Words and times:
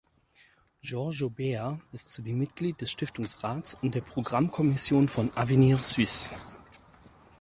Giorgio 0.81 1.29
Behr 1.29 1.79
ist 1.91 2.09
zudem 2.09 2.39
Mitglied 2.39 2.81
des 2.81 2.89
Stiftungsrats 2.89 3.77
und 3.83 3.93
der 3.93 4.01
Programmkommission 4.01 5.07
von 5.07 5.29
Avenir 5.37 5.77
Suisse. 5.77 6.33